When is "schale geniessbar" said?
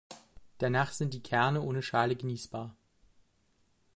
1.83-2.75